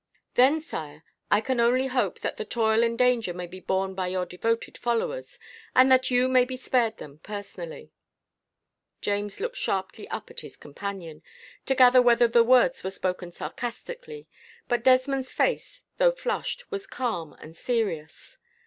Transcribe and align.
"Then, 0.33 0.59
Sire, 0.59 1.03
I 1.29 1.41
can 1.41 1.59
only 1.59 1.85
hope 1.85 2.21
that 2.21 2.37
the 2.37 2.43
toil 2.43 2.81
and 2.81 2.97
danger 2.97 3.35
may 3.35 3.45
be 3.45 3.59
borne 3.59 3.93
by 3.93 4.07
your 4.07 4.25
devoted 4.25 4.75
followers, 4.75 5.37
and 5.75 5.91
that 5.91 6.09
you 6.09 6.27
may 6.27 6.43
be 6.43 6.57
spared 6.57 6.97
them, 6.97 7.19
personally." 7.19 7.91
James 9.01 9.39
looked 9.39 9.57
sharply 9.57 10.07
up 10.07 10.31
at 10.31 10.39
his 10.39 10.57
companion, 10.57 11.21
to 11.67 11.75
gather 11.75 12.01
whether 12.01 12.27
the 12.27 12.43
words 12.43 12.83
were 12.83 12.89
spoken 12.89 13.31
sarcastically, 13.31 14.27
but 14.67 14.83
Desmond's 14.83 15.33
face, 15.33 15.83
though 15.97 16.09
flushed, 16.09 16.71
was 16.71 16.87
calm 16.87 17.33
and 17.33 17.55
serious. 17.55 18.39